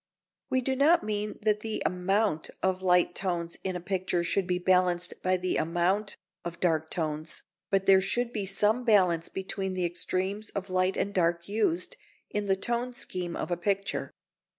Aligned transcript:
We 0.49 0.61
do 0.61 0.75
not 0.75 1.03
mean 1.03 1.37
that 1.43 1.59
the 1.59 1.83
#amount# 1.85 2.49
of 2.63 2.81
light 2.81 3.13
tones 3.13 3.57
in 3.63 3.75
a 3.75 3.79
picture 3.79 4.23
should 4.23 4.47
be 4.47 4.57
balanced 4.57 5.13
by 5.21 5.37
the 5.37 5.57
#amount# 5.57 6.17
of 6.43 6.59
dark 6.59 6.89
tones, 6.89 7.43
but 7.69 7.81
that 7.81 7.85
there 7.85 8.01
should 8.01 8.33
be 8.33 8.47
some 8.47 8.83
balance 8.83 9.29
between 9.29 9.75
the 9.75 9.85
extremes 9.85 10.49
of 10.55 10.71
light 10.71 10.97
and 10.97 11.13
dark 11.13 11.47
used 11.47 11.97
in 12.31 12.47
the 12.47 12.55
tone 12.55 12.93
scheme 12.93 13.35
of 13.35 13.51
a 13.51 13.57
picture. 13.57 14.11